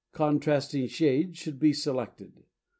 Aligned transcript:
Contrasting 0.13 0.87
shades 0.87 1.37
should 1.37 1.59
be 1.59 1.73
selected. 1.73 2.43